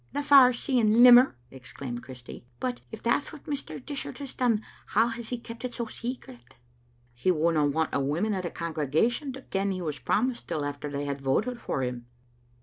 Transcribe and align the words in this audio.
"The 0.13 0.23
far 0.23 0.51
seeing 0.51 0.95
limmer," 1.03 1.35
exclaimed 1.51 2.03
Chirsty." 2.07 2.43
But 2.59 2.81
if 2.91 3.03
that's 3.03 3.31
what 3.31 3.43
Mr. 3.43 3.79
Dishart 3.85 4.17
has 4.17 4.33
done, 4.33 4.65
how 4.87 5.09
has 5.09 5.29
he 5.29 5.37
kept 5.37 5.63
it 5.63 5.75
so 5.75 5.85
secret?" 5.85 6.55
'* 6.85 7.13
He 7.23 7.29
wouldna 7.29 7.67
want 7.67 7.91
the 7.91 7.99
women 7.99 8.33
o' 8.33 8.41
the 8.41 8.49
congregation 8.49 9.31
to 9.33 9.43
ken 9.43 9.69
he 9.69 9.79
was 9.83 9.99
promised 9.99 10.47
till 10.47 10.65
after 10.65 10.89
they 10.89 11.05
had 11.05 11.21
voted 11.21 11.59
for 11.61 11.83
him." 11.83 12.07